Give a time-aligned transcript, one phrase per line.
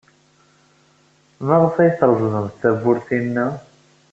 [1.47, 3.47] Maɣef ay treẓmemt tawwurt-inna?